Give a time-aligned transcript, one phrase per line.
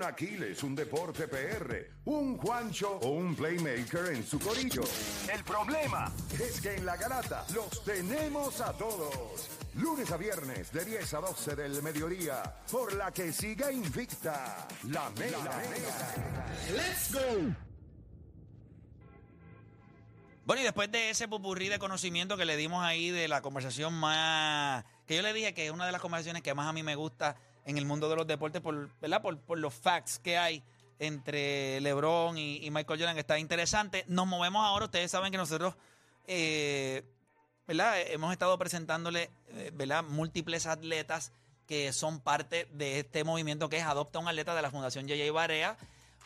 [0.00, 4.82] Un Aquiles, un Deporte PR, un Juancho o un Playmaker en su corillo.
[5.30, 9.50] El problema es que en la garata los tenemos a todos.
[9.74, 12.42] Lunes a viernes de 10 a 12 del mediodía,
[12.72, 15.62] por la que siga invicta la Mega.
[16.72, 17.54] ¡Let's go!
[20.46, 23.92] Bueno, y después de ese pupurrí de conocimiento que le dimos ahí de la conversación
[23.92, 24.82] más.
[25.06, 26.94] que yo le dije que es una de las conversaciones que más a mí me
[26.94, 29.22] gusta en el mundo de los deportes, por, ¿verdad?
[29.22, 30.62] Por, por los facts que hay
[30.98, 34.04] entre LeBron y, Michael Jordan, está interesante.
[34.06, 34.86] Nos movemos ahora.
[34.86, 35.74] Ustedes saben que nosotros.
[36.26, 37.04] eh,
[37.70, 38.00] ¿verdad?
[38.00, 40.02] Hemos estado presentándole, eh, ¿verdad?
[40.02, 41.32] Múltiples atletas
[41.68, 45.30] que son parte de este movimiento que es Adopta un atleta de la Fundación J.J.
[45.30, 45.76] Barea.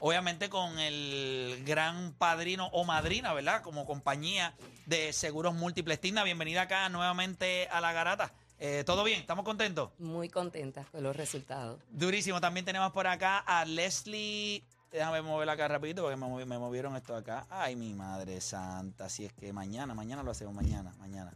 [0.01, 3.61] Obviamente con el gran padrino o madrina, ¿verdad?
[3.61, 4.55] Como compañía
[4.87, 6.01] de seguros múltiples.
[6.01, 8.33] Tina, bienvenida acá nuevamente a la garata.
[8.59, 9.21] Eh, ¿Todo bien?
[9.21, 9.91] ¿Estamos contentos?
[9.99, 11.81] Muy contentas con los resultados.
[11.91, 12.41] Durísimo.
[12.41, 14.65] También tenemos por acá a Leslie.
[14.93, 17.47] Déjame mover acá rapidito porque me, movi- me movieron esto acá.
[17.51, 19.09] Ay, mi madre santa.
[19.09, 21.35] Si es que mañana, mañana lo hacemos, mañana, mañana.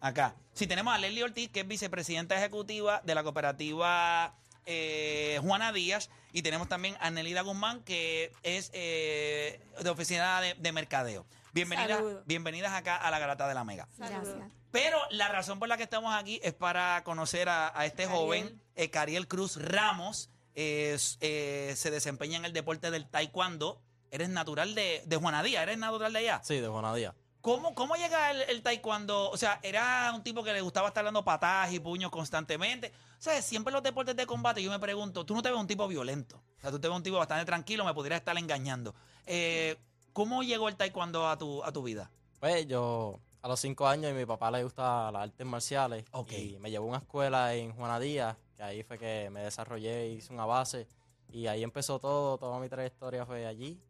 [0.00, 0.34] Acá.
[0.52, 4.34] Sí, tenemos a Leslie Ortiz, que es vicepresidenta ejecutiva de la cooperativa
[4.66, 6.10] eh, Juana Díaz.
[6.32, 11.26] Y tenemos también a Nelida Guzmán, que es eh, de oficina de, de mercadeo.
[11.54, 13.86] Bienvenidas, bienvenidas acá a la Garata de la Mega.
[13.96, 14.34] Gracias.
[14.72, 18.18] Pero la razón por la que estamos aquí es para conocer a, a este Cariel.
[18.20, 20.30] joven, eh, Cariel Cruz Ramos.
[20.56, 23.80] Es, eh, se desempeña en el deporte del taekwondo.
[24.10, 26.40] Eres natural de, de Juanadía, eres natural de allá.
[26.42, 27.14] Sí, de Juanadía.
[27.40, 29.30] ¿Cómo, ¿Cómo llega el, el taekwondo?
[29.30, 32.90] O sea, era un tipo que le gustaba estar dando patadas y puños constantemente.
[33.18, 35.58] O sea, siempre en los deportes de combate yo me pregunto, tú no te ves
[35.58, 36.42] un tipo violento.
[36.58, 38.94] O sea, tú te ves un tipo bastante tranquilo, me podrías estar engañando.
[39.26, 39.76] Eh,
[40.14, 42.08] ¿Cómo llegó el taekwondo a tu, a tu vida?
[42.38, 46.04] Pues yo a los cinco años y mi papá le gusta las artes marciales.
[46.30, 50.32] Y me llevó a una escuela en Juanadía, que ahí fue que me desarrollé, hice
[50.32, 50.86] una base.
[51.32, 53.82] Y ahí empezó todo, toda mi trayectoria fue allí.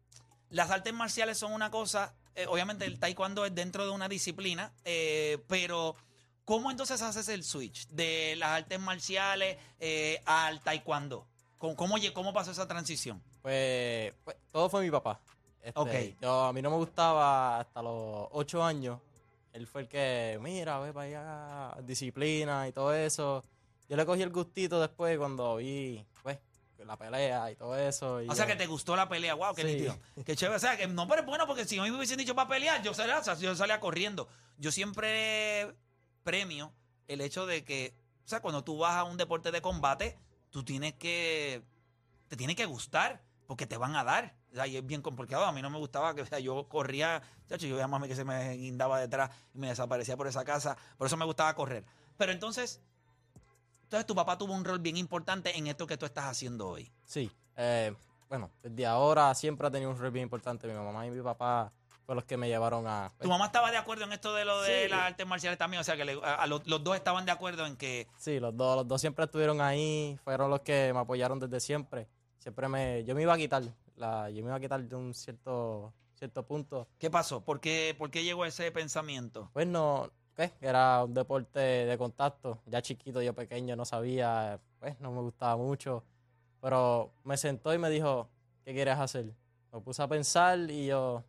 [0.49, 4.73] Las artes marciales son una cosa, eh, obviamente el taekwondo es dentro de una disciplina,
[4.83, 5.95] eh, pero
[6.43, 11.27] ¿cómo entonces haces el switch de las artes marciales eh, al taekwondo?
[11.59, 13.21] ¿Cómo, cómo, cómo pasó esa transición?
[13.43, 15.21] Pues, pues, todo fue mi papá.
[15.65, 16.21] Este, Ok.
[16.21, 18.99] Yo, a mí no me gustaba hasta los ocho años.
[19.51, 23.43] Él fue el que, mira, ve para allá, disciplina y todo eso.
[23.89, 26.37] Yo le cogí el gustito después cuando vi, pues,
[26.85, 28.21] la pelea y todo eso.
[28.21, 29.67] y O sea, que te gustó la pelea, wow, qué Sí.
[29.69, 29.97] nítido.
[30.23, 30.57] Qué chévere.
[30.57, 32.47] O sea, que no, pero es bueno porque si a mí me hubiesen dicho para
[32.49, 34.27] pelear, yo salía, o sea, yo salía corriendo.
[34.59, 35.73] Yo siempre
[36.23, 36.71] premio
[37.07, 40.17] el hecho de que, o sea, cuando tú vas a un deporte de combate,
[40.51, 41.63] tú tienes que,
[42.27, 44.35] te tiene que gustar porque te van a dar.
[44.67, 45.45] Y es bien complicado.
[45.45, 48.07] A mí no me gustaba que, o sea, yo corría, chacho, yo veía a mami
[48.07, 50.77] que se me guindaba detrás y me desaparecía por esa casa.
[50.97, 51.83] Por eso me gustaba correr.
[52.17, 52.79] Pero entonces,
[53.83, 56.91] entonces tu papá tuvo un rol bien importante en esto que tú estás haciendo hoy.
[57.05, 57.93] Sí, eh,
[58.29, 60.67] bueno, desde ahora siempre ha tenido un rol bien importante.
[60.67, 61.71] Mi mamá y mi papá
[62.05, 63.11] fueron los que me llevaron a...
[63.19, 64.89] ¿Tu mamá estaba de acuerdo en esto de lo de Sí.
[64.89, 65.81] las artes marciales también?
[65.81, 68.07] O sea, que le- a, a los, los dos estaban de acuerdo en que...
[68.17, 72.07] Sí, los dos, los dos siempre estuvieron ahí, fueron los que me apoyaron desde siempre.
[72.39, 73.63] Siempre me, yo me iba a quitar,
[73.95, 76.87] la, yo me iba a quitar de un cierto, cierto punto.
[76.97, 77.43] ¿Qué pasó?
[77.43, 79.49] ¿Por qué, por qué llegó ese pensamiento?
[79.53, 82.59] Pues no, pues, era un deporte de contacto.
[82.65, 86.03] Ya chiquito, yo pequeño, no sabía, pues no me gustaba mucho.
[86.61, 88.29] Pero me sentó y me dijo,
[88.63, 89.33] ¿qué quieres hacer?
[89.71, 91.23] Me puse a pensar y yo,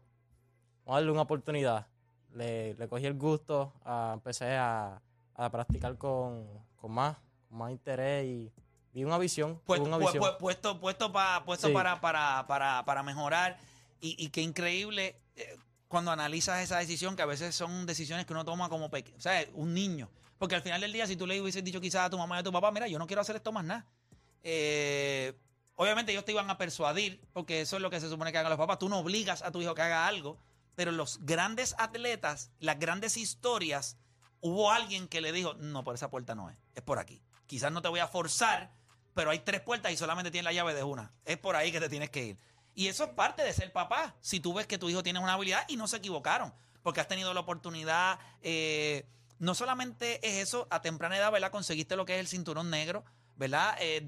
[0.84, 1.86] vamos a darle una oportunidad.
[2.32, 5.00] Le, le cogí el gusto, ah, empecé a,
[5.34, 6.46] a practicar con,
[6.76, 7.16] con más,
[7.48, 8.52] con más interés y
[9.00, 9.60] vi una visión.
[9.64, 10.22] Puesto, una visión.
[10.22, 11.72] pu- puesto, puesto, pa- puesto Sí.
[11.74, 13.58] para, para, para, para mejorar.
[14.00, 15.56] Y, y qué increíble eh,
[15.88, 19.44] cuando analizas esa decisión, que a veces son decisiones que uno toma como o sea,
[19.54, 20.08] un niño.
[20.38, 22.40] Porque al final del día, si tú le hubieses dicho quizás a tu mamá y
[22.40, 23.86] a tu papá, mira, yo no quiero hacer esto más nada.
[24.42, 25.34] eh,
[25.76, 28.50] obviamente ellos te iban a persuadir, porque eso es lo que se supone que hagan
[28.50, 28.78] los papás.
[28.78, 30.38] Tú no obligas a tu hijo que haga algo,
[30.74, 33.96] pero los grandes atletas, las grandes historias,
[34.40, 37.22] hubo alguien que le dijo, no, por esa puerta no es, es por aquí.
[37.46, 38.72] Quizás no te voy a forzar,
[39.16, 41.10] pero hay tres puertas y solamente tienes la llave de una.
[41.24, 42.38] Es por ahí que te tienes que ir.
[42.74, 44.14] Y eso es parte de ser papá.
[44.20, 46.52] Si tú ves que tu hijo tiene una habilidad y no se equivocaron,
[46.82, 49.08] porque has tenido la oportunidad, eh,
[49.38, 51.50] no solamente es eso, a temprana edad, ¿verdad?
[51.50, 53.78] Conseguiste lo que es el cinturón negro, ¿verdad?
[53.80, 54.04] Eh,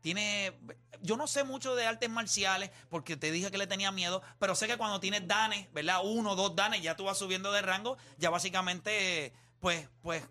[0.00, 0.58] tiene,
[1.02, 4.54] yo no sé mucho de artes marciales porque te dije que le tenía miedo, pero
[4.54, 6.00] sé que cuando tienes danes, ¿verdad?
[6.02, 10.24] Uno, dos danes, ya tú vas subiendo de rango, ya básicamente, pues, pues,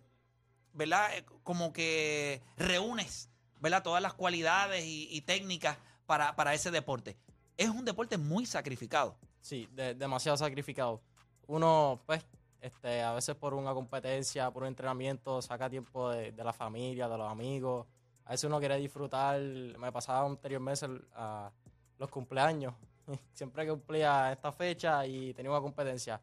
[0.74, 1.16] ¿verdad?
[1.16, 3.30] Eh, como que reúnes,
[3.63, 3.81] ¿verdad?
[3.81, 7.18] Todas las cualidades y, técnicas para, para ese deporte
[7.56, 9.15] es un deporte muy sacrificado.
[9.39, 11.01] Sí, demasiado sacrificado.
[11.48, 12.25] Uno, pues,
[12.60, 17.18] este, a veces por una competencia, por un entrenamiento, saca tiempo de, la familia, de
[17.18, 17.88] los amigos.
[18.25, 19.39] A veces uno quiere disfrutar.
[19.39, 20.86] Me pasaba anteriormente
[21.16, 21.50] a
[21.98, 22.74] los cumpleaños.
[23.33, 26.19] Siempre que cumplía esta fecha y tenía una competencia,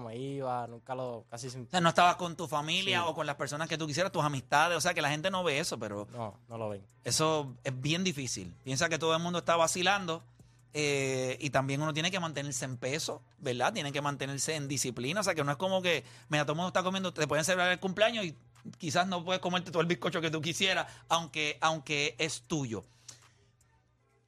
[0.00, 1.62] me iba, nunca lo, casi sin...
[1.62, 4.24] O sea, no estabas con tu familia o con las personas que tú quisieras, tus
[4.24, 6.06] amistades, o sea, que la gente no ve eso, pero...
[6.12, 6.82] No, no lo ven.
[7.04, 8.54] Eso es bien difícil.
[8.64, 10.22] Piensa que todo el mundo está vacilando
[10.74, 13.72] eh, y también uno tiene que mantenerse en peso, ¿verdad?
[13.72, 15.20] Tiene que mantenerse en disciplina.
[15.20, 17.44] O sea, que no es como que, mira, todo el mundo está comiendo, te pueden
[17.44, 18.34] celebrar el cumpleaños y
[18.78, 22.84] quizás no puedes comerte todo el bizcocho que tú quisieras, aunque, aunque es tuyo.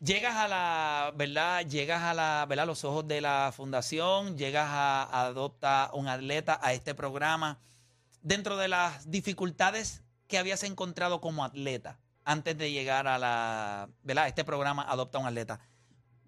[0.00, 1.66] Llegas a la, ¿verdad?
[1.66, 2.66] Llegas a la, ¿verdad?
[2.66, 7.58] los ojos de la fundación, llegas a, a adoptar un atleta a este programa.
[8.22, 14.28] Dentro de las dificultades que habías encontrado como atleta antes de llegar a la, ¿verdad?
[14.28, 15.60] Este programa Adopta un atleta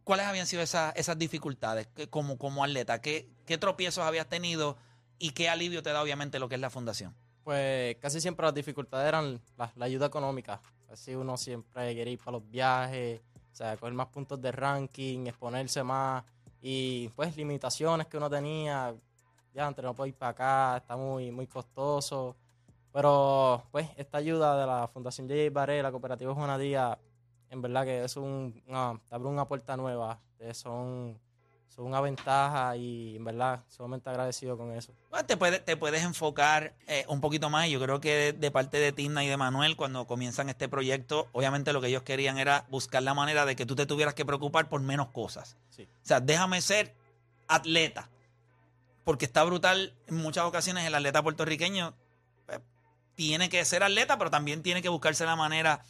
[0.07, 3.01] ¿cuáles habían sido esas, esas dificultades como, como atleta?
[3.01, 4.77] ¿Qué, ¿Qué tropiezos habías tenido
[5.19, 7.13] y qué alivio te da obviamente lo que es la fundación?
[7.43, 10.61] Pues casi siempre las dificultades eran la, ayuda económica.
[10.89, 13.21] Así uno siempre quiere ir para los viajes,
[13.57, 16.23] o sea, coger más puntos de ranking, exponerse más
[16.61, 18.95] y pues limitaciones que uno tenía.
[19.55, 22.37] Ya antes no puedo ir para acá, está muy, muy costoso.
[22.93, 25.49] Pero pues esta ayuda de la Fundación J.
[25.51, 26.99] Baré, la cooperativa Juana Díaz,
[27.49, 30.21] en verdad que es un, una, te abre una puerta nueva,
[30.53, 31.19] son,
[31.69, 34.93] son una ventaja y en verdad sumamente agradecido con eso.
[35.27, 37.69] te, te puedes enfocar eh, un poquito más.
[37.69, 41.73] Yo creo que de, parte de Tina y de Manuel, cuando comienzan este proyecto, obviamente
[41.73, 44.69] lo que ellos querían era buscar la manera de que tú te tuvieras que preocupar
[44.69, 45.57] por menos cosas.
[45.79, 46.95] O sea, déjame ser
[47.49, 48.09] atleta.
[49.05, 51.95] Porque está brutal en muchas ocasiones el atleta puertorriqueño
[52.47, 52.61] pues,
[53.15, 55.83] tiene que ser atleta, pero también tiene que buscarse la manera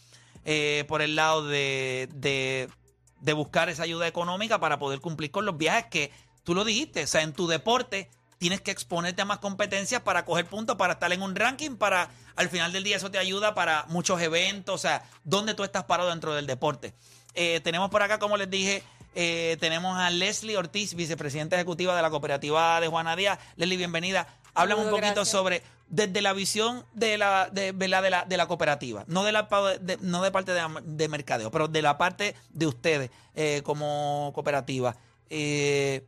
[0.44, 2.68] eh, por el lado de, de,
[3.32, 6.12] buscar esa ayuda económica para poder cumplir con los viajes que
[6.44, 10.24] tú lo dijiste, o sea, en tu deporte tienes que exponerte a más competencias para
[10.24, 13.54] coger puntos, para estar en un ranking, para al final del día eso te ayuda
[13.54, 16.94] para muchos eventos, o sea, donde tú estás parado dentro del deporte.
[17.34, 18.82] Eh, tenemos por acá, como les dije,
[19.14, 23.38] eh, tenemos a Leslie Ortiz, vicepresidenta ejecutiva de la cooperativa de Juana Díaz.
[23.56, 24.26] Leslie, bienvenida.
[24.56, 29.04] Háblame un poquito sobre desde la visión de la, de, de la, de la cooperativa,
[29.06, 29.48] no de, la,
[30.00, 34.96] no de parte de, mercadeo, pero de la parte de ustedes eh, como cooperativa.
[35.30, 36.04] Eh,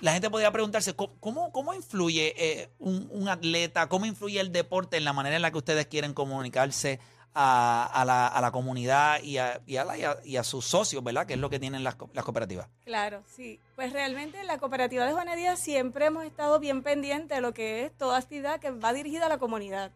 [0.00, 4.96] la gente podría preguntarse, ¿cómo, cómo influye eh, un, un, atleta, cómo influye el deporte
[4.96, 7.00] en la manera en la que ustedes quieren comunicarse
[7.34, 9.86] a, la, a la, comunidad y a, y, a
[10.24, 11.26] y, a, sus socios, ¿verdad?
[11.26, 12.68] Que es lo que tienen las, las, cooperativas.
[12.84, 13.58] Claro, sí.
[13.74, 17.52] Pues realmente en la cooperativa de Juana Díaz siempre hemos estado bien pendientes de lo
[17.52, 19.90] que es toda actividad que va dirigida a la comunidad.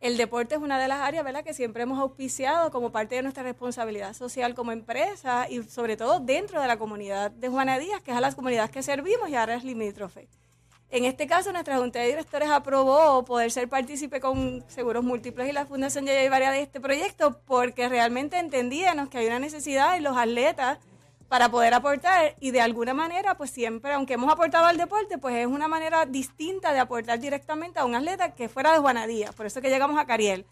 [0.00, 3.22] El deporte es una de las áreas, ¿verdad?, que siempre hemos auspiciado como parte de
[3.22, 8.00] nuestra responsabilidad social como empresa y sobre todo dentro de la comunidad de Juana Díaz,
[8.00, 10.28] que es a las comunidades que servimos y ahora es limítrofe.
[10.92, 15.52] En este caso, nuestra Junta de Directores aprobó poder ser partícipe con Seguros Múltiples y
[15.52, 20.02] la Fundación Yaya Varia de este proyecto porque realmente entendíamos que hay una necesidad en
[20.02, 20.78] los atletas
[21.28, 25.36] para poder aportar y de alguna manera, pues siempre, aunque hemos aportado al deporte, pues
[25.36, 29.30] es una manera distinta de aportar directamente a un atleta que fuera de Juanadía.
[29.30, 30.44] Por eso que llegamos a Cariel.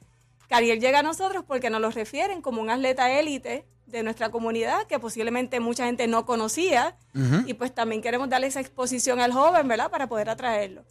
[0.48, 4.86] Cariel llega a nosotros porque nos lo refieren como un atleta élite de nuestra comunidad
[4.86, 6.96] que posiblemente mucha gente no conocía
[7.46, 9.90] y pues también queremos darle esa exposición al joven, ¿verdad?
[9.90, 10.84] Para poder atraerlo.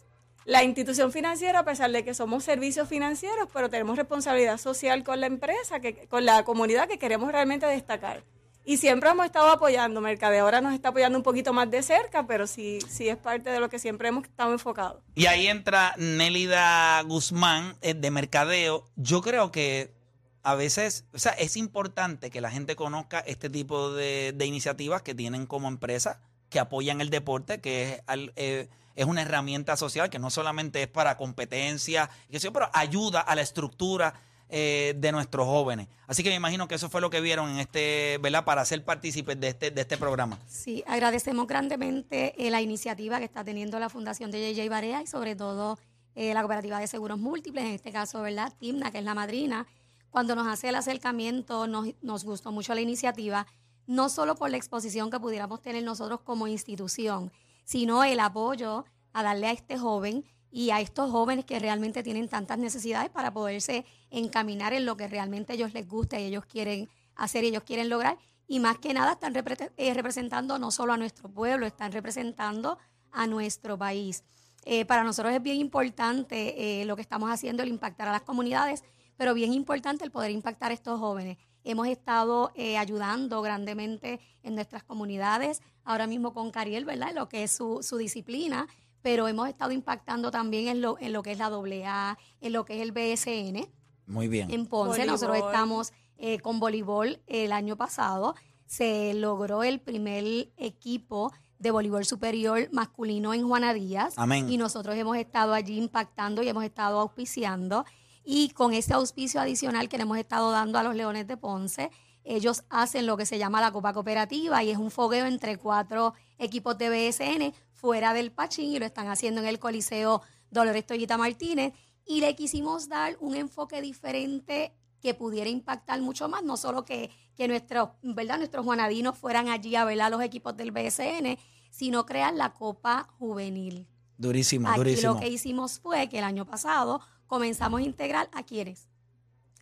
[0.44, 5.20] La institución financiera, a pesar de que somos servicios financieros, pero tenemos responsabilidad social con
[5.20, 8.24] la empresa, que, con la comunidad que queremos realmente destacar.
[8.68, 10.02] Y siempre hemos estado apoyando.
[10.02, 13.48] Mercadeo ahora nos está apoyando un poquito más de cerca, pero sí, sí es parte
[13.48, 15.02] de lo que siempre hemos estado enfocados.
[15.14, 18.84] Y ahí entra Nélida Guzmán eh, de Mercadeo.
[18.94, 19.94] Yo creo que
[20.42, 25.14] a veces, o sea, es importante que la gente conozca este tipo de, iniciativas que
[25.14, 26.20] tienen como empresa,
[26.50, 28.02] que apoyan el deporte, que es,
[28.36, 32.10] eh, es una herramienta social que no solamente es para competencia,
[32.52, 34.20] pero ayuda a la estructura
[34.50, 35.88] eh, de nuestros jóvenes.
[36.06, 38.46] Así que me imagino que eso fue lo que vieron en este, ¿verdad?
[38.46, 40.38] Para ser partícipes de este, de este programa.
[40.46, 45.06] Sí, agradecemos grandemente eh, la iniciativa que está teniendo la Fundación de JJ Barea y
[45.06, 45.78] sobre todo
[46.14, 48.50] eh, la Cooperativa de Seguros Múltiples, en este caso, ¿verdad?
[48.58, 49.66] Timna, que es la madrina.
[50.08, 53.46] Cuando nos hace el acercamiento, nos, nos gustó mucho la iniciativa,
[53.86, 57.30] no solo por la exposición que pudiéramos tener nosotros como institución,
[57.64, 62.28] sino el apoyo a darle a este joven y a estos jóvenes que realmente tienen
[62.28, 66.88] tantas necesidades para poderse encaminar en lo que realmente ellos les gusta y ellos quieren
[67.14, 68.18] hacer y ellos quieren lograr.
[68.46, 72.78] Y más que nada están eh, representando no solo a nuestro pueblo, están representando
[73.10, 74.24] a nuestro país.
[74.64, 78.22] Eh, para nosotros es bien importante eh, lo que estamos haciendo, el impactar a las
[78.22, 78.84] comunidades,
[79.16, 81.36] pero bien importante el poder impactar a estos jóvenes.
[81.64, 87.12] Hemos estado ayudando grandemente en nuestras comunidades, ahora mismo con Cariel, ¿verdad?
[87.14, 88.68] Lo que es su, su disciplina
[89.02, 92.64] pero hemos estado impactando también en lo, en lo que es la AA, en lo
[92.64, 93.68] que es el BSN.
[94.06, 94.50] Muy bien.
[94.50, 98.34] En Ponce, nosotros estamos eh, con voleibol el año pasado.
[98.66, 100.24] Se logró el primer
[100.56, 104.14] equipo de voleibol superior masculino en Juana Díaz.
[104.16, 104.50] Amén.
[104.50, 107.84] Y nosotros hemos estado allí impactando y hemos estado auspiciando.
[108.24, 111.90] Y con ese auspicio adicional que le hemos estado dando a los Leones de Ponce,
[112.24, 116.14] ellos hacen lo que se llama la Copa Cooperativa y es un fogueo entre cuatro
[116.38, 121.16] equipos de BSN fuera del Pachín y lo están haciendo en el Coliseo Dolores Toyita
[121.16, 121.72] Martínez
[122.04, 127.10] y le quisimos dar un enfoque diferente que pudiera impactar mucho más, no solo que,
[127.36, 128.38] que nuestros, ¿verdad?
[128.38, 131.38] nuestros juanadinos fueran allí a ver a los equipos del BSN,
[131.70, 133.86] sino crear la Copa Juvenil.
[134.16, 135.14] Durísimo, Aquí durísimo.
[135.14, 138.88] lo que hicimos fue que el año pasado comenzamos a integrar a quienes,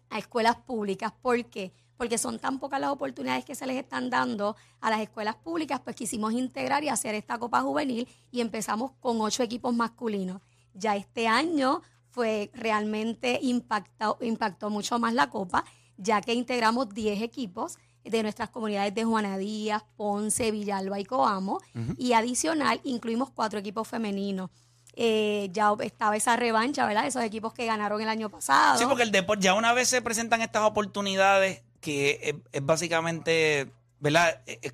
[0.09, 1.13] a escuelas públicas.
[1.21, 1.47] ¿Por qué?
[1.69, 1.86] porque
[2.19, 5.97] son tan pocas las oportunidades que se les están dando a las escuelas públicas, pues
[5.97, 10.41] quisimos integrar y hacer esta Copa Juvenil y empezamos con ocho equipos masculinos.
[10.75, 15.65] Ya este año fue realmente impactado, impactó mucho más la Copa,
[15.97, 21.61] ya que integramos 10 equipos de nuestras comunidades de Juana Díaz, Ponce, Villalba y Coamo,
[21.99, 24.51] y adicional incluimos cuatro equipos femeninos.
[24.99, 27.07] Eh, ya estaba esa revancha, ¿verdad?
[27.07, 28.79] Esos equipos que ganaron el año pasado.
[28.79, 34.43] Sí, porque el deporte, ya una vez se presentan estas oportunidades, que es, básicamente, ¿verdad?
[34.47, 34.73] Eh, eh,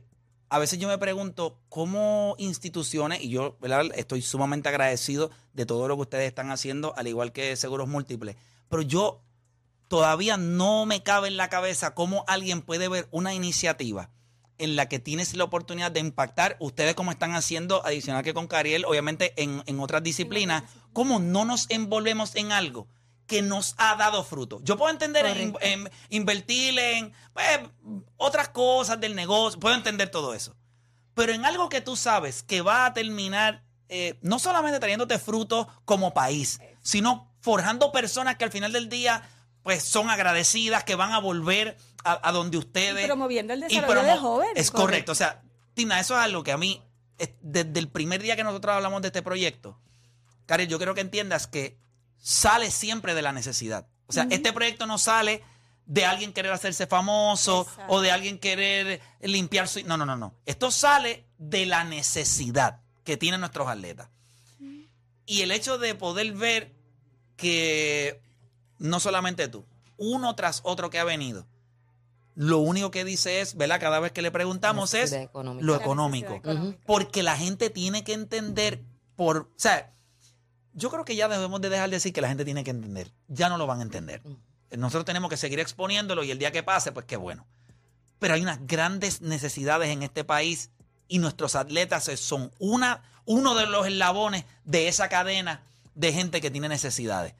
[0.49, 3.87] a veces yo me pregunto cómo instituciones, y yo ¿verdad?
[3.95, 8.37] estoy sumamente agradecido de todo lo que ustedes están haciendo, al igual que Seguros Múltiples,
[8.69, 9.23] pero yo
[9.89, 14.11] todavía no me cabe en la cabeza cómo alguien puede ver una iniciativa
[14.59, 18.47] en la que tienes la oportunidad de impactar, ustedes como están haciendo, adicional que con
[18.47, 22.89] Cariel, obviamente en, en otras disciplinas, cómo no nos envolvemos en algo
[23.33, 24.61] que nos ha dado fruto.
[24.63, 27.61] Yo puedo entender en, invertir en pues,
[28.19, 30.55] otras cosas del negocio, puedo entender todo eso.
[31.15, 35.67] Pero en algo que tú sabes que va a terminar eh, no solamente trayéndote fruto
[35.87, 39.27] como país, sino forjando personas que al final del día
[39.63, 43.03] pues son agradecidas, que van a volver a, donde ustedes...
[43.03, 44.53] Y promoviendo el desarrollo de jóvenes.
[44.57, 45.13] Es correcto.
[45.13, 45.41] O sea,
[45.73, 46.83] Tina, eso es algo que a mí,
[47.41, 49.81] desde el primer día que nosotros hablamos de este proyecto,
[50.45, 51.79] Karen, yo quiero que entiendas que
[52.23, 53.87] sale siempre de la necesidad.
[54.07, 55.43] O sea, este proyecto no sale
[55.87, 59.83] de alguien querer hacerse famoso o de alguien querer limpiar su...
[59.85, 60.35] No, no, no, no.
[60.47, 64.09] Esto sale de la necesidad que tienen nuestros atletas.
[65.27, 66.73] Y el hecho de poder ver
[67.37, 68.21] que
[68.79, 69.65] no solamente tú,
[69.97, 71.47] uno tras otro que ha venido,
[72.35, 73.81] lo único que dice es, ¿verdad?
[73.81, 75.15] Cada vez que le preguntamos es
[75.61, 76.41] lo económico.
[76.87, 78.81] Porque la gente tiene que entender
[79.17, 79.39] por...
[79.39, 79.93] O sea,
[80.75, 83.13] yo creo que ya debemos de dejar de decir que la gente tiene que entender.
[83.29, 84.23] Ya no lo van a entender.
[84.25, 84.79] Mm.
[84.79, 87.47] Nosotros tenemos que seguir exponiéndolo y el día que pase, pues qué bueno.
[88.19, 90.71] Pero hay unas grandes necesidades en este país
[91.09, 95.63] y nuestros atletas son una, uno de los eslabones de esa cadena
[95.95, 97.35] de gente que tiene necesidades.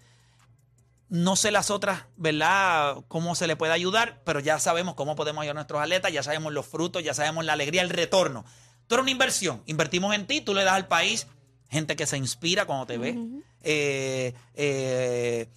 [1.09, 2.97] No sé las otras, ¿verdad?
[3.09, 6.23] Cómo se le puede ayudar, pero ya sabemos cómo podemos ayudar a nuestros atletas, ya
[6.23, 8.45] sabemos los frutos, ya sabemos la alegría, el retorno.
[8.87, 11.27] Tú eres una inversión, invertimos en ti, tú le das al país
[11.73, 13.19] gente que se inspira cuando te ve.
[13.63, 15.49] Eh, eh,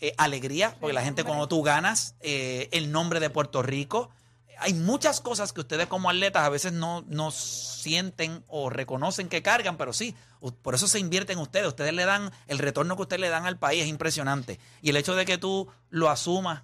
[0.00, 4.10] eh, alegría, porque la gente cuando tú ganas, el nombre de Puerto Rico.
[4.58, 9.42] Hay muchas cosas que ustedes como atletas a veces no, no sienten o reconocen que
[9.42, 10.14] cargan, pero sí,
[10.60, 11.68] por eso se invierte en ustedes.
[11.68, 14.58] Ustedes le dan, el retorno que ustedes le dan al país es impresionante.
[14.82, 16.62] Y el hecho de que tú lo asumas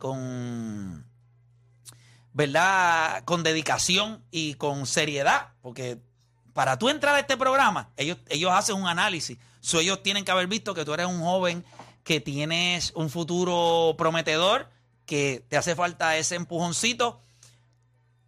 [0.00, 1.06] con,
[2.32, 3.24] ¿verdad?
[3.24, 5.98] Con dedicación y con seriedad, porque
[6.54, 9.36] para tú entrar a este programa, ellos, ellos hacen un análisis.
[9.74, 11.64] ellos tienen que haber visto que tú eres un joven
[12.04, 14.68] que tienes un futuro prometedor,
[15.06, 17.20] que te hace falta ese empujoncito.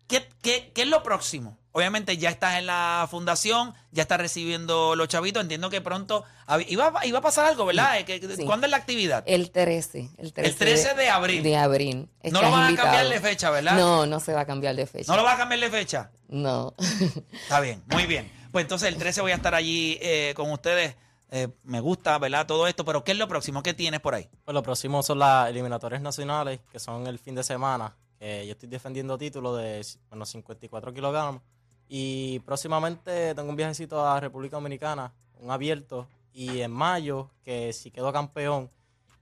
[0.08, 1.58] ¿Qué, qué, qué es lo próximo?
[1.76, 5.42] Obviamente ya estás en la fundación, ya estás recibiendo los chavitos.
[5.42, 6.24] Entiendo que pronto
[6.68, 7.98] iba, iba a pasar algo, ¿verdad?
[7.98, 8.44] Eh, que- que- Sí.
[8.44, 9.22] ¿Cuándo es la actividad?
[9.26, 10.10] El 13.
[10.16, 11.42] El 13, El 13 de abril.
[11.42, 12.08] De abril.
[12.24, 13.76] No lo van a cambiar de fecha, ¿verdad?
[13.76, 15.10] No, no se va a cambiar de fecha.
[15.12, 16.10] ¿No lo vas a cambiar de fecha?
[16.28, 16.74] No.
[17.32, 18.30] Está bien, muy bien.
[18.52, 20.96] Pues entonces el 13 voy a estar allí eh, con ustedes.
[21.30, 22.46] Eh, me gusta, ¿verdad?
[22.46, 23.62] Todo esto, pero ¿qué es lo próximo?
[23.62, 24.28] ¿Qué tienes por ahí?
[24.44, 27.96] Pues lo próximo son las eliminatorias nacionales, que son el fin de semana.
[28.18, 31.42] que yo estoy defendiendo título de bueno, 54 kilogramos.
[31.88, 36.06] Y próximamente tengo un viajecito a República Dominicana, un abierto.
[36.32, 38.70] Y en mayo, que si quedo campeón,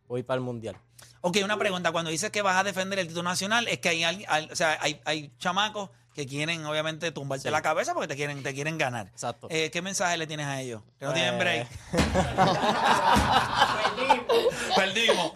[0.09, 0.77] voy para el Mundial.
[1.21, 1.93] Ok, una pregunta.
[1.93, 4.57] Cuando dices que vas a defender el título nacional, es que hay, alguien- hay- o
[4.57, 7.53] sea, hay, hay chamacos que quieren, obviamente, tumbarte Sí.
[7.53, 9.07] la cabeza porque te quieren, te quieren ganar.
[9.09, 9.47] Exacto.
[9.51, 10.83] Eh, ¿Qué mensaje le tienes a ellos?
[10.99, 11.69] Que no tienen break.
[14.77, 15.33] Perdimos.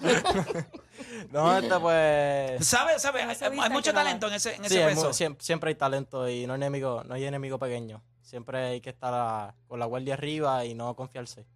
[1.30, 2.66] No, este pues...
[2.66, 3.02] ¿Sabes?
[3.02, 3.26] ¿Sabes?
[3.26, 5.12] No se Hay, mucho talento en ese, en Sí, ese peso.
[5.12, 8.02] siempre, siempre hay talento y no hay enemigo, no hay enemigo pequeño.
[8.22, 11.46] Siempre hay que estar a- con la guardia arriba y no confiarse.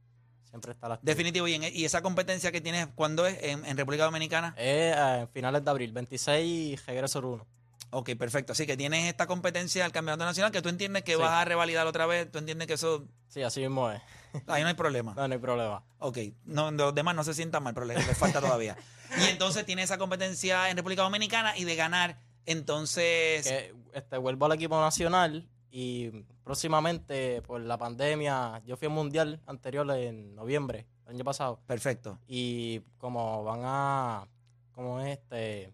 [0.48, 0.98] Siempre está la.
[1.02, 1.48] Definitivo.
[1.48, 3.42] ¿Y, en- y esa competencia que tienes, cuándo es?
[3.42, 4.54] ¿En, en República Dominicana?
[4.58, 7.46] Es a finales de abril, 26 y regreso el 1.
[7.90, 8.52] Ok, perfecto.
[8.52, 11.18] Así que tienes esta competencia del Campeonato Nacional que tú entiendes que Sí.
[11.18, 12.30] vas a revalidar otra vez.
[12.30, 13.04] Tú entiendes que eso.
[13.28, 14.00] Sí, así mismo es.
[14.46, 15.14] Ahí no hay problema.
[15.14, 15.84] No, no hay problema.
[15.98, 18.76] Ok, no, los demás no se sientan mal, pero les, les falta todavía.
[19.18, 23.46] Y entonces tiene esa competencia en República Dominicana y de ganar, entonces...
[23.46, 29.40] Que, este, vuelvo al equipo nacional y próximamente por la pandemia, yo fui al mundial
[29.46, 32.18] anterior en noviembre, el año pasado, Perfecto.
[32.26, 34.28] y como van a,
[34.72, 35.72] como es este,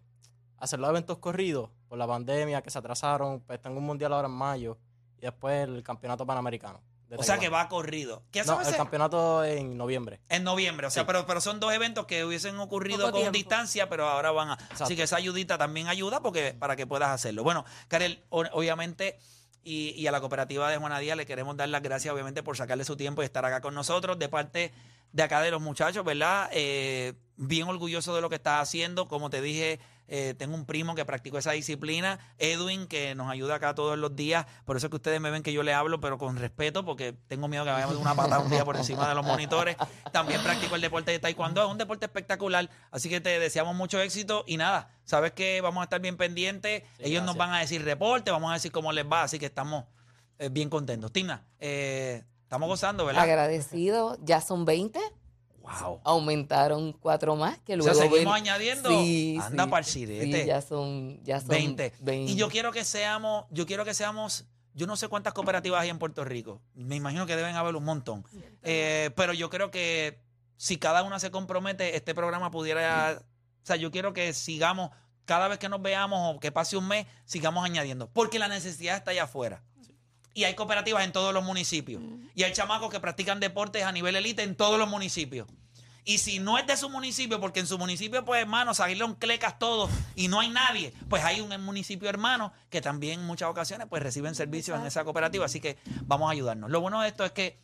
[0.57, 4.27] hacer los eventos corridos por la pandemia que se atrasaron, pues tengo un mundial ahora
[4.27, 4.77] en mayo
[5.17, 6.81] y después el campeonato panamericano.
[7.09, 8.23] De O sea que va corrido.
[8.31, 10.21] ¿Qué No, el campeonato en noviembre.
[10.29, 11.07] En noviembre, o sea, Sí.
[11.07, 13.37] pero, pero son dos eventos que hubiesen ocurrido Poco con tiempo.
[13.37, 14.53] distancia, pero ahora van a...
[14.79, 17.43] Así que esa ayudita también ayuda porque para que puedas hacerlo.
[17.43, 19.17] Bueno, Karel, obviamente,
[19.63, 22.55] y, y a la cooperativa de Juana Díaz le queremos dar las gracias, obviamente, por
[22.55, 24.71] sacarle su tiempo y estar acá con nosotros, de parte
[25.11, 26.49] de acá de los muchachos, ¿verdad?
[26.53, 29.07] Eh, bien orgulloso de lo que estás haciendo.
[29.07, 29.79] Como te dije,
[30.11, 34.15] eh, tengo un primo que practicó esa disciplina, Edwin, que nos ayuda acá todos los
[34.15, 34.47] días.
[34.65, 37.13] Por eso es que ustedes me ven que yo le hablo, pero con respeto, porque
[37.27, 39.77] tengo miedo que vayamos de una patada un día por encima de los monitores.
[40.11, 42.67] También practico el deporte de taekwondo, es un deporte espectacular.
[42.89, 46.83] Así que te deseamos mucho éxito y nada, sabes que vamos a estar bien pendientes.
[46.97, 49.45] Sí, Ellos nos van a decir reporte, vamos a decir cómo les va, así que
[49.45, 49.85] estamos
[50.39, 51.11] eh, bien contentos.
[51.11, 53.21] Tina, eh, estamos gozando, ¿verdad?
[53.21, 54.17] Agradecido.
[54.23, 54.99] Ya son 20.
[55.81, 56.01] Wow.
[56.03, 58.89] Aumentaron cuatro más que O luego sea, seguimos ven- añadiendo.
[58.89, 60.41] Sí, Anda sí, pa'l sirete.
[60.41, 61.93] sí, ya son, ya son 20.
[61.99, 62.31] 20.
[62.31, 65.89] Y yo quiero que seamos, yo quiero que seamos, yo no sé cuántas cooperativas hay
[65.89, 66.61] en Puerto Rico.
[66.73, 68.25] Me imagino que deben haber un montón.
[68.63, 70.21] Eh, pero yo creo que
[70.57, 73.21] si cada una se compromete, este programa pudiera.
[73.61, 74.89] O sea, yo quiero que sigamos,
[75.25, 78.09] cada vez que nos veamos o que pase un mes, sigamos añadiendo.
[78.11, 79.63] Porque la necesidad está allá afuera.
[80.39, 82.01] Y hay cooperativas en todos los municipios.
[82.33, 85.49] Y hay chamacos que practican deportes a nivel elite en todos los municipios.
[86.05, 89.59] Y si no es de su municipio, porque en su municipio, pues hermano, salieron clecas
[89.59, 93.87] todos y no hay nadie, pues hay un municipio hermano que también en muchas ocasiones
[93.89, 95.43] pues reciben servicios en esa cooperativa.
[95.43, 96.71] Así que vamos a ayudarnos.
[96.71, 97.59] Lo bueno de esto es que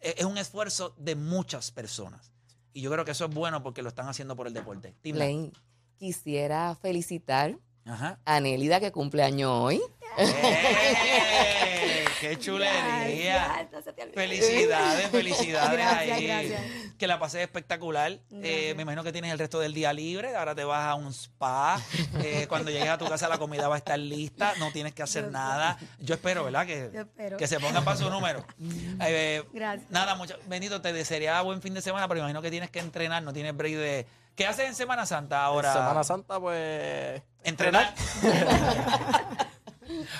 [0.00, 2.30] eh, es un esfuerzo de muchas personas.
[2.72, 4.94] Y yo creo que eso es bueno porque lo están haciendo por el deporte.
[5.02, 5.50] Blaine,
[5.98, 8.20] quisiera felicitar Ajá.
[8.24, 9.82] a Nélida que cumple año hoy.
[10.16, 11.96] ¡Eh!
[12.20, 13.44] ¡Qué chulería!
[13.46, 14.14] Gracias, no se te olvide.
[14.14, 16.26] Felicidades, felicidades Gracias, ahí.
[16.26, 16.60] gracias.
[16.98, 18.10] Que la pases espectacular.
[18.12, 18.76] Eh, Gracias.
[18.76, 20.36] me imagino que tienes el resto del día libre.
[20.36, 21.80] Ahora te vas a un spa.
[22.22, 24.52] Eh, cuando llegues a tu casa la comida va a estar lista.
[24.58, 25.78] No tienes que hacer Yo- nada.
[25.98, 26.66] Yo espero, ¿verdad?
[26.66, 27.36] Que, Yo espero.
[27.38, 28.44] que se pongan para su número.
[29.00, 29.90] Eh, Gracias.
[29.90, 30.36] Nada, mucho.
[30.46, 33.22] Benito, te desearía buen fin de semana, pero imagino que tienes que entrenar.
[33.22, 34.06] No tienes break de...
[34.36, 35.72] ¿Qué haces en Semana Santa ahora?
[35.72, 37.22] Semana Santa, pues.
[37.44, 37.94] ¿Entrenar?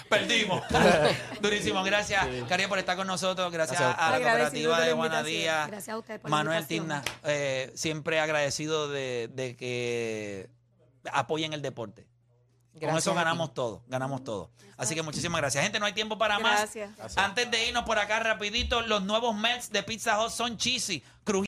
[0.09, 0.63] Perdimos.
[1.41, 1.83] Durísimo.
[1.83, 2.67] Gracias, Sí.
[2.69, 3.51] Por estar con nosotros.
[3.53, 5.31] Gracias, Gracias a a la cooperativa de.
[5.31, 5.69] Díaz.
[5.69, 6.67] Gracias a ustedes por Manuel.
[6.67, 10.51] Timna, eh, siempre agradecido de, de que
[11.13, 12.07] apoyen el deporte.
[12.79, 14.51] Con eso ganamos todo, ganamos todo.
[14.77, 15.63] Así que muchísimas gracias.
[15.63, 16.73] Gente, no hay tiempo para más.
[16.75, 17.19] Gracias.
[17.19, 21.03] Antes de irnos por acá rapidito, los nuevos Mets de Pizza Hut son cheesy.
[21.25, 21.39] crujientes,